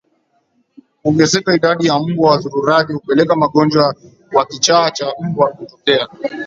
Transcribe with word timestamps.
Kuongezeka 1.01 1.53
idadi 1.55 1.87
ya 1.87 1.99
mbwa 1.99 2.29
wazururaji 2.31 2.93
hupelekea 2.93 3.35
ugonjwa 3.35 3.95
wa 4.33 4.45
kichaa 4.45 4.91
cha 4.91 5.13
mbwa 5.23 5.49
kutokea 5.51 6.07